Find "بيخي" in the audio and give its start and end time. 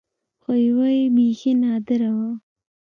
1.15-1.51